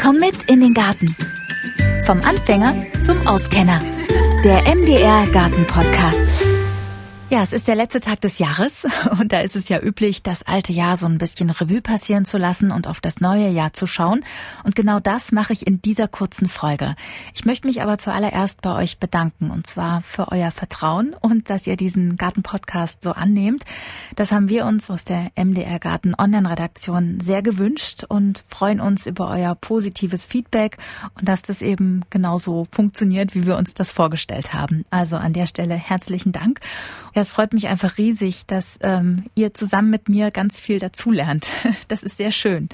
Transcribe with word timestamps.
Komm 0.00 0.18
mit 0.18 0.36
in 0.46 0.60
den 0.60 0.74
Garten. 0.74 1.14
Vom 2.06 2.20
Anfänger 2.20 2.74
zum 3.04 3.26
Auskenner. 3.26 3.80
Der 4.44 4.62
MDR 4.74 5.26
Garten 5.32 5.66
Podcast. 5.66 6.24
Ja, 7.30 7.42
es 7.42 7.52
ist 7.52 7.68
der 7.68 7.74
letzte 7.76 8.00
Tag 8.00 8.22
des 8.22 8.38
Jahres 8.38 8.86
und 9.20 9.32
da 9.32 9.40
ist 9.40 9.54
es 9.54 9.68
ja 9.68 9.78
üblich, 9.82 10.22
das 10.22 10.44
alte 10.44 10.72
Jahr 10.72 10.96
so 10.96 11.04
ein 11.04 11.18
bisschen 11.18 11.50
Revue 11.50 11.82
passieren 11.82 12.24
zu 12.24 12.38
lassen 12.38 12.70
und 12.70 12.86
auf 12.86 13.02
das 13.02 13.20
neue 13.20 13.50
Jahr 13.50 13.74
zu 13.74 13.86
schauen. 13.86 14.24
Und 14.64 14.74
genau 14.74 14.98
das 14.98 15.30
mache 15.30 15.52
ich 15.52 15.66
in 15.66 15.82
dieser 15.82 16.08
kurzen 16.08 16.48
Folge. 16.48 16.96
Ich 17.34 17.44
möchte 17.44 17.66
mich 17.66 17.82
aber 17.82 17.98
zuallererst 17.98 18.62
bei 18.62 18.74
euch 18.74 18.98
bedanken 18.98 19.50
und 19.50 19.66
zwar 19.66 20.00
für 20.00 20.32
euer 20.32 20.50
Vertrauen 20.50 21.14
und 21.20 21.50
dass 21.50 21.66
ihr 21.66 21.76
diesen 21.76 22.16
Garten-Podcast 22.16 23.02
so 23.02 23.10
annehmt. 23.10 23.62
Das 24.16 24.32
haben 24.32 24.48
wir 24.48 24.64
uns 24.64 24.90
aus 24.90 25.04
der 25.04 25.30
MDR 25.36 25.80
Garten 25.80 26.14
Online-Redaktion 26.16 27.20
sehr 27.20 27.42
gewünscht 27.42 28.04
und 28.08 28.42
freuen 28.48 28.80
uns 28.80 29.06
über 29.06 29.28
euer 29.28 29.54
positives 29.54 30.24
Feedback 30.24 30.78
und 31.18 31.28
dass 31.28 31.42
das 31.42 31.60
eben 31.60 32.06
genauso 32.08 32.66
funktioniert, 32.72 33.34
wie 33.34 33.44
wir 33.44 33.58
uns 33.58 33.74
das 33.74 33.90
vorgestellt 33.90 34.54
haben. 34.54 34.86
Also 34.88 35.18
an 35.18 35.34
der 35.34 35.46
Stelle 35.46 35.74
herzlichen 35.74 36.32
Dank. 36.32 36.60
Ja, 37.18 37.22
es 37.22 37.30
freut 37.30 37.52
mich 37.52 37.66
einfach 37.66 37.98
riesig, 37.98 38.46
dass 38.46 38.78
ähm, 38.80 39.24
ihr 39.34 39.52
zusammen 39.52 39.90
mit 39.90 40.08
mir 40.08 40.30
ganz 40.30 40.60
viel 40.60 40.78
dazulernt. 40.78 41.48
Das 41.88 42.04
ist 42.04 42.16
sehr 42.16 42.30
schön. 42.30 42.68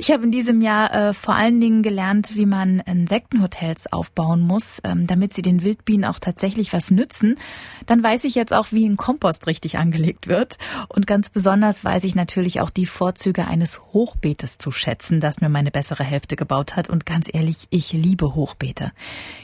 Ich 0.00 0.10
habe 0.10 0.24
in 0.24 0.32
diesem 0.32 0.62
Jahr 0.62 0.94
äh, 0.94 1.12
vor 1.12 1.34
allen 1.34 1.60
Dingen 1.60 1.82
gelernt, 1.82 2.34
wie 2.34 2.46
man 2.46 2.80
Insektenhotels 2.80 3.92
aufbauen 3.92 4.40
muss, 4.40 4.80
ähm, 4.82 5.06
damit 5.06 5.34
sie 5.34 5.42
den 5.42 5.62
Wildbienen 5.62 6.06
auch 6.06 6.18
tatsächlich 6.18 6.72
was 6.72 6.90
nützen. 6.90 7.36
Dann 7.84 8.02
weiß 8.02 8.24
ich 8.24 8.34
jetzt 8.34 8.54
auch, 8.54 8.68
wie 8.70 8.88
ein 8.88 8.96
Kompost 8.96 9.46
richtig 9.46 9.76
angelegt 9.76 10.26
wird. 10.26 10.56
Und 10.88 11.06
ganz 11.06 11.28
besonders 11.28 11.84
weiß 11.84 12.04
ich 12.04 12.14
natürlich 12.14 12.62
auch 12.62 12.70
die 12.70 12.86
Vorzüge 12.86 13.46
eines 13.46 13.78
Hochbeetes 13.92 14.56
zu 14.56 14.72
schätzen, 14.72 15.20
das 15.20 15.42
mir 15.42 15.50
meine 15.50 15.70
bessere 15.70 16.02
Hälfte 16.02 16.34
gebaut 16.34 16.76
hat. 16.76 16.88
Und 16.88 17.04
ganz 17.04 17.28
ehrlich, 17.30 17.66
ich 17.68 17.92
liebe 17.92 18.34
Hochbeete. 18.34 18.92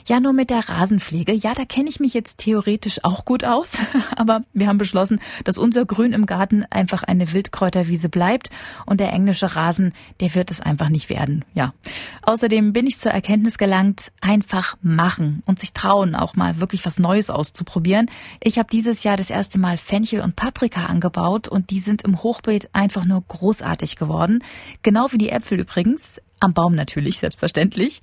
Ja, 0.06 0.20
nur 0.20 0.32
mit 0.32 0.48
der 0.48 0.70
Rasenpflege. 0.70 1.32
Ja, 1.32 1.52
da 1.52 1.66
kenne 1.66 1.90
ich 1.90 2.00
mich 2.00 2.14
jetzt 2.14 2.38
theoretisch 2.38 3.04
auch 3.04 3.26
gut 3.26 3.44
aus. 3.44 3.72
Aber 4.16 4.40
wir 4.54 4.68
haben 4.68 4.78
beschlossen, 4.78 5.20
dass 5.44 5.58
unser 5.58 5.84
Grün 5.84 6.14
im 6.14 6.24
Garten 6.24 6.64
einfach 6.70 7.02
eine 7.02 7.30
Wildkräuterwiese 7.34 8.08
bleibt. 8.08 8.48
Und 8.86 9.00
der 9.00 9.12
englische 9.12 9.54
Rasen, 9.54 9.92
der 10.20 10.34
wird 10.34 10.45
wird 10.46 10.52
es 10.52 10.60
einfach 10.60 10.90
nicht 10.90 11.10
werden. 11.10 11.44
Ja. 11.54 11.74
Außerdem 12.22 12.72
bin 12.72 12.86
ich 12.86 13.00
zur 13.00 13.10
Erkenntnis 13.10 13.58
gelangt, 13.58 14.12
einfach 14.20 14.76
machen 14.80 15.42
und 15.44 15.58
sich 15.58 15.72
trauen, 15.72 16.14
auch 16.14 16.36
mal 16.36 16.60
wirklich 16.60 16.86
was 16.86 17.00
Neues 17.00 17.30
auszuprobieren. 17.30 18.08
Ich 18.40 18.58
habe 18.58 18.68
dieses 18.70 19.02
Jahr 19.02 19.16
das 19.16 19.30
erste 19.30 19.58
Mal 19.58 19.76
Fenchel 19.76 20.20
und 20.20 20.36
Paprika 20.36 20.86
angebaut 20.86 21.48
und 21.48 21.70
die 21.70 21.80
sind 21.80 22.02
im 22.02 22.22
Hochbeet 22.22 22.68
einfach 22.72 23.04
nur 23.04 23.24
großartig 23.26 23.96
geworden. 23.96 24.44
Genau 24.82 25.08
wie 25.10 25.18
die 25.18 25.30
Äpfel 25.30 25.58
übrigens. 25.58 26.20
Am 26.38 26.52
Baum 26.52 26.74
natürlich, 26.74 27.18
selbstverständlich. 27.18 28.02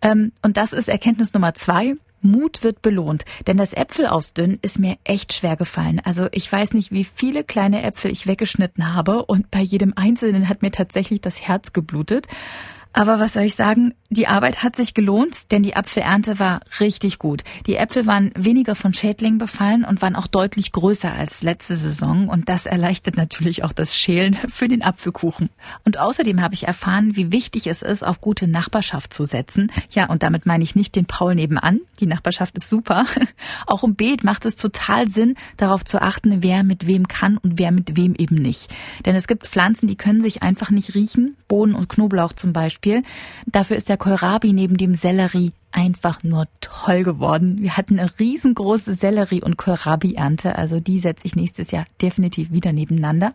Ähm, 0.00 0.32
und 0.42 0.56
das 0.56 0.72
ist 0.72 0.88
Erkenntnis 0.88 1.32
Nummer 1.32 1.54
zwei. 1.54 1.94
Mut 2.24 2.64
wird 2.64 2.82
belohnt. 2.82 3.24
Denn 3.46 3.56
das 3.56 3.72
Äpfel 3.72 4.06
ausdünnen 4.06 4.58
ist 4.62 4.78
mir 4.78 4.96
echt 5.04 5.32
schwer 5.32 5.56
gefallen. 5.56 6.00
Also 6.04 6.28
ich 6.32 6.50
weiß 6.50 6.74
nicht, 6.74 6.90
wie 6.90 7.04
viele 7.04 7.44
kleine 7.44 7.82
Äpfel 7.82 8.10
ich 8.10 8.26
weggeschnitten 8.26 8.94
habe 8.94 9.24
und 9.26 9.50
bei 9.50 9.60
jedem 9.60 9.92
einzelnen 9.96 10.48
hat 10.48 10.62
mir 10.62 10.70
tatsächlich 10.70 11.20
das 11.20 11.40
Herz 11.40 11.72
geblutet. 11.72 12.26
Aber 12.92 13.18
was 13.18 13.32
soll 13.32 13.42
ich 13.42 13.56
sagen? 13.56 13.94
Die 14.14 14.28
Arbeit 14.28 14.62
hat 14.62 14.76
sich 14.76 14.94
gelohnt, 14.94 15.50
denn 15.50 15.64
die 15.64 15.74
Apfelernte 15.74 16.38
war 16.38 16.60
richtig 16.78 17.18
gut. 17.18 17.42
Die 17.66 17.74
Äpfel 17.74 18.06
waren 18.06 18.30
weniger 18.36 18.76
von 18.76 18.94
Schädlingen 18.94 19.38
befallen 19.38 19.84
und 19.84 20.02
waren 20.02 20.14
auch 20.14 20.28
deutlich 20.28 20.70
größer 20.70 21.12
als 21.12 21.42
letzte 21.42 21.74
Saison 21.74 22.28
und 22.28 22.48
das 22.48 22.66
erleichtert 22.66 23.16
natürlich 23.16 23.64
auch 23.64 23.72
das 23.72 23.96
Schälen 23.96 24.34
für 24.48 24.68
den 24.68 24.84
Apfelkuchen. 24.84 25.50
Und 25.84 25.98
außerdem 25.98 26.40
habe 26.40 26.54
ich 26.54 26.68
erfahren, 26.68 27.16
wie 27.16 27.32
wichtig 27.32 27.66
es 27.66 27.82
ist, 27.82 28.04
auf 28.04 28.20
gute 28.20 28.46
Nachbarschaft 28.46 29.12
zu 29.12 29.24
setzen. 29.24 29.72
Ja, 29.90 30.08
und 30.08 30.22
damit 30.22 30.46
meine 30.46 30.62
ich 30.62 30.76
nicht 30.76 30.94
den 30.94 31.06
Paul 31.06 31.34
nebenan. 31.34 31.80
Die 31.98 32.06
Nachbarschaft 32.06 32.56
ist 32.56 32.70
super. 32.70 33.06
Auch 33.66 33.82
im 33.82 33.96
Beet 33.96 34.22
macht 34.22 34.44
es 34.44 34.54
total 34.54 35.08
Sinn, 35.08 35.34
darauf 35.56 35.84
zu 35.84 36.00
achten, 36.00 36.40
wer 36.44 36.62
mit 36.62 36.86
wem 36.86 37.08
kann 37.08 37.36
und 37.36 37.58
wer 37.58 37.72
mit 37.72 37.96
wem 37.96 38.14
eben 38.14 38.36
nicht. 38.36 38.72
Denn 39.06 39.16
es 39.16 39.26
gibt 39.26 39.48
Pflanzen, 39.48 39.88
die 39.88 39.96
können 39.96 40.22
sich 40.22 40.44
einfach 40.44 40.70
nicht 40.70 40.94
riechen. 40.94 41.36
Bohnen 41.48 41.74
und 41.74 41.88
Knoblauch 41.88 42.32
zum 42.32 42.52
Beispiel. 42.52 43.02
Dafür 43.46 43.76
ist 43.76 43.88
der 43.88 43.96
Kohlrabi 44.04 44.52
neben 44.52 44.76
dem 44.76 44.94
Sellerie 44.94 45.52
einfach 45.72 46.22
nur 46.22 46.46
toll 46.60 47.04
geworden. 47.04 47.62
Wir 47.62 47.78
hatten 47.78 47.98
eine 47.98 48.10
riesengroße 48.18 48.92
Sellerie- 48.92 49.42
und 49.42 49.56
Kohlrabi-Ernte, 49.56 50.58
also 50.58 50.78
die 50.78 50.98
setze 50.98 51.24
ich 51.24 51.36
nächstes 51.36 51.70
Jahr 51.70 51.86
definitiv 52.02 52.52
wieder 52.52 52.74
nebeneinander. 52.74 53.32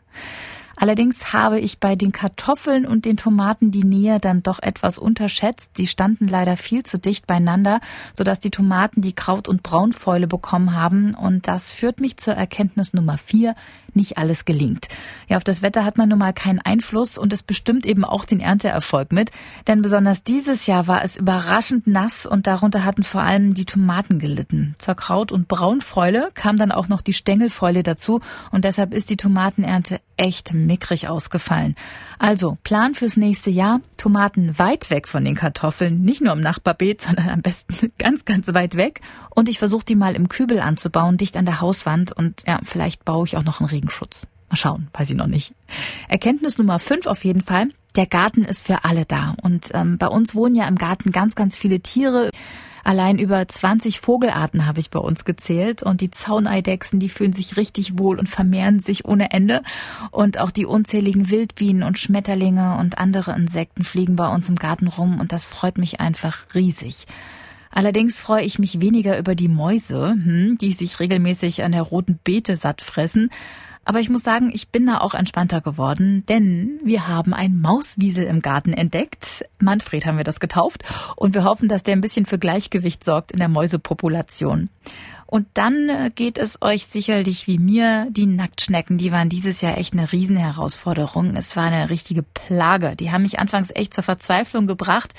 Allerdings 0.75 1.33
habe 1.33 1.59
ich 1.59 1.79
bei 1.79 1.95
den 1.95 2.11
Kartoffeln 2.11 2.85
und 2.85 3.05
den 3.05 3.17
Tomaten 3.17 3.71
die 3.71 3.83
Nähe 3.83 4.19
dann 4.19 4.43
doch 4.43 4.59
etwas 4.61 4.99
unterschätzt. 4.99 5.71
Die 5.77 5.87
standen 5.87 6.27
leider 6.27 6.55
viel 6.55 6.83
zu 6.83 6.99
dicht 6.99 7.25
beieinander, 7.25 7.81
sodass 8.13 8.39
die 8.39 8.51
Tomaten 8.51 9.01
die 9.01 9.13
Kraut- 9.13 9.49
und 9.49 9.63
Braunfäule 9.63 10.27
bekommen 10.27 10.75
haben. 10.75 11.15
Und 11.15 11.47
das 11.47 11.71
führt 11.71 11.99
mich 11.99 12.17
zur 12.17 12.35
Erkenntnis 12.35 12.93
Nummer 12.93 13.17
vier. 13.17 13.55
Nicht 13.95 14.17
alles 14.17 14.45
gelingt. 14.45 14.87
Ja, 15.27 15.37
auf 15.37 15.43
das 15.43 15.61
Wetter 15.61 15.85
hat 15.85 15.97
man 15.97 16.09
nun 16.09 16.19
mal 16.19 16.33
keinen 16.33 16.59
Einfluss 16.59 17.17
und 17.17 17.33
es 17.33 17.43
bestimmt 17.43 17.85
eben 17.85 18.03
auch 18.03 18.25
den 18.25 18.39
Ernteerfolg 18.39 19.11
mit. 19.11 19.31
Denn 19.67 19.81
besonders 19.81 20.23
dieses 20.23 20.65
Jahr 20.65 20.87
war 20.87 21.03
es 21.03 21.15
überraschend 21.15 21.87
nass 21.87 22.25
und 22.25 22.47
darunter 22.47 22.85
hatten 22.85 23.03
vor 23.03 23.21
allem 23.21 23.53
die 23.53 23.65
Tomaten 23.65 24.19
gelitten. 24.19 24.75
Zur 24.79 24.95
Kraut- 24.95 25.31
und 25.31 25.47
Braunfäule 25.47 26.31
kam 26.33 26.57
dann 26.57 26.71
auch 26.71 26.87
noch 26.87 27.01
die 27.01 27.13
Stängelfäule 27.13 27.83
dazu 27.83 28.21
und 28.51 28.65
deshalb 28.65 28.93
ist 28.93 29.09
die 29.09 29.17
Tomatenernte 29.17 30.01
echt 30.19 30.53
mickrig 30.53 31.07
ausgefallen. 31.07 31.75
Also 32.19 32.57
Plan 32.63 32.93
fürs 32.93 33.15
nächste 33.15 33.49
Jahr, 33.49 33.79
Tomaten 33.97 34.59
weit 34.59 34.89
weg 34.89 35.07
von 35.07 35.23
den 35.23 35.35
Kartoffeln, 35.35 36.01
nicht 36.01 36.21
nur 36.21 36.33
im 36.33 36.41
Nachbarbeet, 36.41 37.01
sondern 37.07 37.29
am 37.29 37.41
besten 37.41 37.91
ganz, 37.97 38.25
ganz 38.25 38.47
weit 38.53 38.75
weg. 38.75 39.01
Und 39.29 39.47
ich 39.47 39.59
versuche 39.59 39.85
die 39.85 39.95
mal 39.95 40.15
im 40.15 40.27
Kübel 40.27 40.59
anzubauen, 40.59 41.17
dicht 41.17 41.37
an 41.37 41.45
der 41.45 41.61
Hauswand 41.61 42.11
und 42.11 42.43
ja, 42.45 42.59
vielleicht 42.63 43.05
baue 43.05 43.25
ich 43.25 43.37
auch 43.37 43.45
noch 43.45 43.61
einen 43.61 43.69
Regenschutz. 43.79 44.27
Mal 44.49 44.57
schauen, 44.57 44.87
weiß 44.93 45.11
ich 45.11 45.15
noch 45.15 45.27
nicht. 45.27 45.53
Erkenntnis 46.09 46.57
Nummer 46.57 46.79
5 46.79 47.07
auf 47.07 47.23
jeden 47.23 47.41
Fall. 47.41 47.69
Der 47.95 48.07
Garten 48.07 48.43
ist 48.43 48.65
für 48.65 48.83
alle 48.83 49.05
da. 49.05 49.35
Und 49.41 49.69
ähm, 49.73 49.97
bei 49.97 50.07
uns 50.07 50.35
wohnen 50.35 50.55
ja 50.55 50.67
im 50.67 50.77
Garten 50.77 51.11
ganz, 51.11 51.35
ganz 51.35 51.55
viele 51.55 51.79
Tiere. 51.79 52.31
Allein 52.83 53.19
über 53.19 53.47
20 53.47 53.99
Vogelarten 53.99 54.65
habe 54.65 54.79
ich 54.79 54.89
bei 54.89 54.99
uns 54.99 55.23
gezählt 55.23 55.81
und 55.83 56.01
die 56.01 56.11
Zauneidechsen, 56.11 56.99
die 56.99 57.09
fühlen 57.09 57.33
sich 57.33 57.55
richtig 57.57 57.97
wohl 57.97 58.19
und 58.19 58.27
vermehren 58.27 58.79
sich 58.79 59.05
ohne 59.05 59.31
Ende 59.31 59.61
und 60.11 60.39
auch 60.39 60.51
die 60.51 60.65
unzähligen 60.65 61.29
Wildbienen 61.29 61.83
und 61.83 61.99
Schmetterlinge 61.99 62.77
und 62.79 62.97
andere 62.97 63.33
Insekten 63.35 63.83
fliegen 63.83 64.15
bei 64.15 64.27
uns 64.33 64.49
im 64.49 64.55
Garten 64.55 64.87
rum 64.87 65.19
und 65.19 65.31
das 65.31 65.45
freut 65.45 65.77
mich 65.77 65.99
einfach 65.99 66.45
riesig. 66.55 67.05
Allerdings 67.71 68.17
freue 68.17 68.43
ich 68.43 68.57
mich 68.57 68.81
weniger 68.81 69.19
über 69.19 69.35
die 69.35 69.49
Mäuse, 69.49 70.09
hm, 70.09 70.57
die 70.59 70.73
sich 70.73 70.99
regelmäßig 70.99 71.63
an 71.63 71.73
der 71.73 71.83
roten 71.83 72.19
Beete 72.23 72.57
satt 72.57 72.81
fressen, 72.81 73.29
aber 73.85 73.99
ich 73.99 74.09
muss 74.09 74.23
sagen, 74.23 74.51
ich 74.53 74.69
bin 74.69 74.85
da 74.85 74.99
auch 74.99 75.13
entspannter 75.13 75.61
geworden, 75.61 76.23
denn 76.27 76.79
wir 76.83 77.07
haben 77.07 77.33
ein 77.33 77.59
Mauswiesel 77.59 78.25
im 78.25 78.41
Garten 78.41 78.73
entdeckt. 78.73 79.45
Manfred 79.59 80.05
haben 80.05 80.17
wir 80.17 80.23
das 80.23 80.39
getauft 80.39 80.83
und 81.15 81.33
wir 81.33 81.43
hoffen, 81.43 81.69
dass 81.69 81.83
der 81.83 81.95
ein 81.95 82.01
bisschen 82.01 82.25
für 82.25 82.39
Gleichgewicht 82.39 83.03
sorgt 83.03 83.31
in 83.31 83.39
der 83.39 83.49
Mäusepopulation. 83.49 84.69
Und 85.25 85.47
dann 85.53 85.89
äh, 85.89 86.11
geht 86.13 86.39
es 86.39 86.59
euch 86.61 86.87
sicherlich 86.87 87.45
wie 87.45 87.59
mir. 87.59 88.07
Die 88.09 88.25
Nacktschnecken, 88.25 88.97
die 88.97 89.11
waren 89.11 89.29
dieses 89.29 89.61
Jahr 89.61 89.77
echt 89.77 89.93
eine 89.93 90.11
Riesenherausforderung. 90.11 91.35
Es 91.35 91.55
war 91.55 91.65
eine 91.65 91.91
richtige 91.91 92.23
Plage. 92.23 92.95
Die 92.95 93.11
haben 93.11 93.21
mich 93.21 93.37
anfangs 93.37 93.69
echt 93.75 93.93
zur 93.93 94.03
Verzweiflung 94.03 94.65
gebracht 94.65 95.13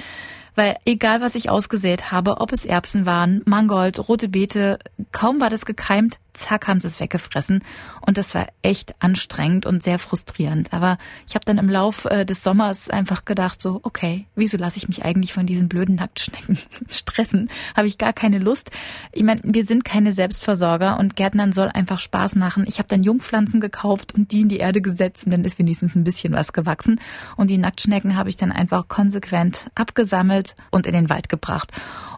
weil 0.55 0.77
egal 0.85 1.21
was 1.21 1.35
ich 1.35 1.51
ausgesät 1.51 2.13
habe, 2.13 2.41
ob 2.41 2.53
es 2.53 2.65
Erbsen 2.65 3.07
waren, 3.07 3.43
Mangold, 3.47 4.09
rote 4.09 4.29
Beete, 4.29 4.79
kaum 5.13 5.41
war 5.41 5.51
das 5.51 5.65
gekeimt, 5.65 6.19
zack, 6.35 6.69
haben 6.69 6.81
sie 6.81 6.89
es 6.89 7.01
weggefressen. 7.01 7.63
Und 8.01 8.19
das 8.19 8.35
war 8.35 8.49
echt 8.63 8.95
anstrengend 9.01 9.67
und 9.67 9.83
sehr 9.83 9.99
frustrierend. 9.99 10.73
Aber 10.73 10.99
ich 11.27 11.35
habe 11.35 11.45
dann 11.45 11.59
im 11.59 11.69
Lauf 11.69 12.05
äh, 12.05 12.25
des 12.25 12.43
Sommers 12.43 12.91
einfach 12.91 13.25
gedacht, 13.25 13.61
so, 13.61 13.81
okay, 13.83 14.27
wieso 14.35 14.57
lasse 14.57 14.79
ich 14.79 14.89
mich 14.89 15.05
eigentlich 15.05 15.33
von 15.33 15.47
diesen 15.47 15.69
blöden 15.69 15.97
Nacktschnecken 15.97 16.59
stressen? 16.89 17.51
Habe 17.77 17.87
ich 17.87 17.99
gar 17.99 18.13
keine 18.13 18.39
Lust. 18.39 18.71
Ich 19.13 19.23
meine, 19.23 19.41
wir 19.45 19.65
sind 19.65 19.85
keine 19.85 20.13
Selbstversorger 20.13 20.99
und 20.99 21.17
Gärtnern 21.17 21.53
soll 21.53 21.69
einfach 21.69 21.99
Spaß 21.99 22.37
machen. 22.37 22.65
Ich 22.67 22.79
habe 22.79 22.89
dann 22.89 23.03
Jungpflanzen 23.03 23.61
gekauft 23.61 24.15
und 24.15 24.33
die 24.33 24.43
in 24.43 24.49
die 24.49 24.59
Erde 24.59 24.81
gesetzt 24.81 25.25
und 25.25 25.33
dann 25.33 25.45
ist 25.45 25.59
wenigstens 25.59 25.95
ein 25.95 26.05
bisschen 26.05 26.33
was 26.33 26.53
gewachsen. 26.53 27.01
Und 27.37 27.51
die 27.51 27.59
Nacktschnecken 27.59 28.17
habe 28.17 28.29
ich 28.29 28.37
dann 28.37 28.53
einfach 28.53 28.89
konsequent 28.89 29.71
abgesammelt 29.75 30.57
und 30.71 30.87
in 30.87 30.93
den 30.93 31.09
Wald 31.09 31.29
gebracht. 31.29 31.73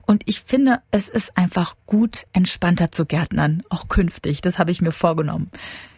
Und 0.06 0.22
ich 0.26 0.43
finde, 0.43 0.81
es 0.90 1.08
ist 1.08 1.37
einfach 1.37 1.76
gut, 1.87 2.26
entspannter 2.32 2.90
zu 2.90 3.06
gärtnern, 3.06 3.62
auch 3.70 3.88
künftig. 3.88 4.40
Das 4.40 4.58
habe 4.58 4.70
ich 4.70 4.81
mir 4.81 4.93
vorgenommen. 4.93 5.50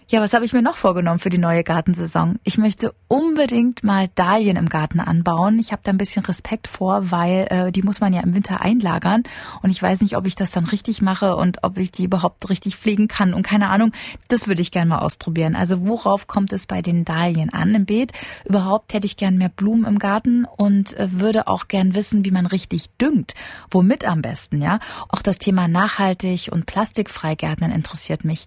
Ja, 0.06 0.21
was 0.21 0.35
habe 0.35 0.45
ich 0.45 0.53
mir 0.53 0.61
noch 0.61 0.77
vorgenommen 0.77 1.19
für 1.19 1.31
die 1.31 1.39
neue 1.39 1.65
Gartensaison? 1.65 2.39
Ich 2.45 2.59
möchte 2.59 2.95
unbedingt 3.09 3.83
mal 3.83 4.09
Dahlien 4.15 4.59
im 4.59 4.69
Garten 4.69 5.01
anbauen. 5.01 5.59
Ich 5.59 5.73
habe 5.73 5.81
da 5.83 5.93
ein 5.93 5.97
bisschen 5.97 6.27
Respekt 6.27 6.69
vor, 6.69 7.11
weil 7.11 7.47
äh, 7.49 7.73
die 7.73 7.83
muss 7.83 8.01
man 8.01 8.12
ja 8.12 8.21
im 8.21 8.35
Winter 8.35 8.61
einlagern 8.61 9.23
und 9.62 9.71
ich 9.71 9.83
weiß 9.83 10.03
nicht, 10.03 10.19
ob 10.19 10.27
ich 10.27 10.35
das 10.35 10.51
dann 10.51 10.67
richtig 10.67 11.01
mache 11.01 11.37
und 11.37 11.65
ob 11.65 11.79
ich 11.79 11.91
die 11.91 12.05
überhaupt 12.05 12.51
richtig 12.51 12.77
pflegen 12.77 13.09
kann 13.09 13.33
und 13.33 13.45
keine 13.45 13.71
Ahnung. 13.71 13.93
Das 14.29 14.47
würde 14.47 14.61
ich 14.61 14.73
gerne 14.73 14.91
mal 14.91 14.99
ausprobieren. 14.99 15.56
Also 15.56 15.87
worauf 15.87 16.27
kommt 16.27 16.53
es 16.53 16.67
bei 16.67 16.83
den 16.83 17.07
Dahlien 17.07 17.49
an 17.49 17.75
im 17.75 17.87
Beet? 17.87 18.12
Überhaupt 18.45 18.93
hätte 18.93 19.07
ich 19.07 19.17
gern 19.17 19.39
mehr 19.39 19.49
Blumen 19.49 19.87
im 19.87 19.99
Garten 19.99 20.45
und 20.45 20.95
äh, 20.99 21.12
würde 21.12 21.49
auch 21.49 21.67
gern 21.67 21.95
wissen, 21.95 22.27
wie 22.27 22.31
man 22.31 22.45
richtig 22.45 22.91
düngt. 23.00 23.33
Womit 23.71 24.05
am 24.05 24.21
besten, 24.21 24.61
ja? 24.61 24.81
Auch 25.09 25.23
das 25.23 25.39
Thema 25.39 25.67
nachhaltig 25.67 26.50
und 26.53 26.67
plastikfrei 26.67 27.37
Gärtnern 27.37 27.73
interessiert 27.73 28.23
mich. 28.23 28.45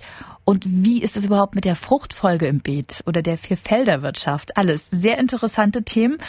Und 0.50 0.64
wie 0.66 1.02
ist 1.02 1.18
es 1.18 1.26
überhaupt 1.26 1.56
mit 1.56 1.66
der 1.66 1.76
Fruchtfolge 1.76 2.48
im 2.48 2.62
Beet 2.62 3.04
oder 3.06 3.22
der 3.22 3.38
Vierfelderwirtschaft? 3.38 4.56
Alles 4.56 4.88
sehr 4.90 5.18
interessante 5.18 5.84
Themen. 5.84 6.20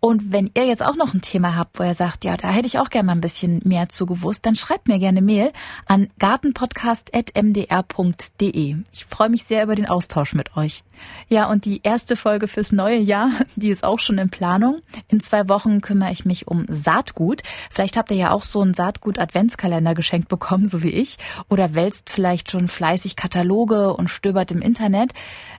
Und 0.00 0.32
wenn 0.32 0.50
ihr 0.54 0.64
jetzt 0.64 0.82
auch 0.82 0.96
noch 0.96 1.12
ein 1.12 1.20
Thema 1.20 1.56
habt, 1.56 1.78
wo 1.78 1.82
ihr 1.82 1.92
sagt, 1.92 2.24
ja, 2.24 2.38
da 2.38 2.48
hätte 2.48 2.66
ich 2.66 2.78
auch 2.78 2.88
gerne 2.88 3.08
mal 3.08 3.12
ein 3.12 3.20
bisschen 3.20 3.60
mehr 3.62 3.90
zu 3.90 4.06
gewusst, 4.06 4.46
dann 4.46 4.56
schreibt 4.56 4.88
mir 4.88 4.98
gerne 4.98 5.20
Mail 5.20 5.52
an 5.84 6.08
gartenpodcast.mdr.de. 6.18 8.76
Ich 8.92 9.04
freue 9.04 9.28
mich 9.28 9.44
sehr 9.44 9.64
über 9.64 9.74
den 9.74 9.84
Austausch 9.84 10.32
mit 10.32 10.56
euch. 10.56 10.82
Ja, 11.28 11.48
und 11.48 11.64
die 11.64 11.80
erste 11.82 12.16
Folge 12.16 12.48
fürs 12.48 12.72
neue 12.72 12.98
Jahr, 12.98 13.30
die 13.56 13.68
ist 13.68 13.84
auch 13.84 14.00
schon 14.00 14.18
in 14.18 14.30
Planung. 14.30 14.80
In 15.08 15.20
zwei 15.20 15.48
Wochen 15.48 15.80
kümmere 15.80 16.10
ich 16.12 16.24
mich 16.24 16.48
um 16.48 16.66
Saatgut. 16.68 17.42
Vielleicht 17.70 17.96
habt 17.96 18.10
ihr 18.10 18.16
ja 18.16 18.30
auch 18.32 18.42
so 18.42 18.60
einen 18.60 18.74
Saatgut-Adventskalender 18.74 19.94
geschenkt 19.94 20.28
bekommen, 20.28 20.66
so 20.66 20.82
wie 20.82 20.90
ich. 20.90 21.18
Oder 21.48 21.74
wälzt 21.74 22.10
vielleicht 22.10 22.50
schon 22.50 22.68
fleißig 22.68 23.16
Kataloge 23.16 23.94
und 23.94 24.08
stöbert 24.08 24.50
im 24.50 24.60
Internet. 24.60 25.12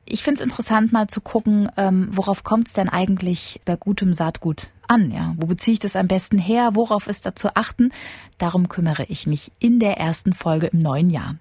Ich 0.06 0.24
finde 0.24 0.42
es 0.42 0.46
interessant, 0.46 0.92
mal 0.92 1.08
zu 1.08 1.22
gucken, 1.22 1.70
ähm, 1.78 2.10
worauf 2.12 2.44
kommt 2.44 2.68
es 2.68 2.74
denn 2.74 2.90
eigentlich 2.90 3.62
bei 3.66 3.76
gutem 3.76 4.14
Saatgut 4.14 4.68
an? 4.92 5.12
Ja? 5.12 5.34
Wo 5.38 5.48
beziehe 5.48 5.74
ich 5.74 5.80
das 5.80 5.96
am 5.96 6.08
besten 6.08 6.38
her? 6.38 6.72
Worauf 6.74 7.08
ist 7.08 7.26
da 7.26 7.34
zu 7.34 7.56
achten? 7.56 7.92
Darum 8.38 8.70
kümmere 8.70 9.06
ich 9.08 9.26
mich 9.26 9.52
in 9.60 9.80
der 9.80 9.98
ersten 9.98 10.34
Folge 10.34 10.68
im 10.68 10.80
neuen 10.80 11.10
Jahr. 11.10 11.38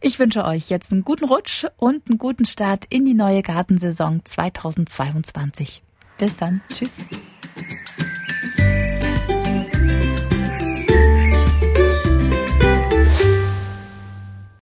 Ich 0.00 0.18
wünsche 0.18 0.44
euch 0.44 0.68
jetzt 0.68 0.92
einen 0.92 1.04
guten 1.04 1.24
Rutsch 1.24 1.64
und 1.76 2.08
einen 2.08 2.18
guten 2.18 2.44
Start 2.44 2.84
in 2.90 3.04
die 3.04 3.14
neue 3.14 3.42
Gartensaison 3.42 4.20
2022. 4.24 5.82
Bis 6.18 6.36
dann. 6.36 6.60
Tschüss. 6.68 6.92